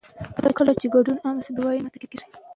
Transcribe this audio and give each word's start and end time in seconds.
کله 0.57 0.71
چې 0.79 0.85
ګډون 0.95 1.17
عام 1.25 1.37
شي، 1.45 1.51
بې 1.51 1.53
پروايي 1.57 1.75
نه 1.79 1.81
رامنځته 1.83 1.97
کېږي. 2.01 2.25